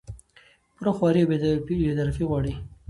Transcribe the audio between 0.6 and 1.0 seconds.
پوره